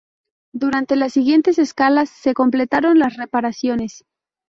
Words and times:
Durante 0.51 0.95
las 0.95 1.13
siguientes 1.13 1.59
escalas 1.59 2.09
se 2.09 2.33
completaron 2.33 2.97
las 2.97 3.17
reparaciones. 3.17 4.03